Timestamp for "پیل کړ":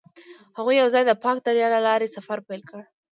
2.47-2.81